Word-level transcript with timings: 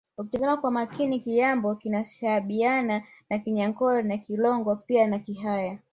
Ukitazama 0.17 0.57
kwa 0.57 0.71
makini 0.71 1.19
Kinyambo 1.19 1.75
kinashabihiana 1.75 3.03
na 3.29 3.39
Kinyankole 3.39 4.01
na 4.03 4.17
Kilongo 4.17 4.75
pia 4.75 5.07
na 5.07 5.19
Kihaya 5.19 5.77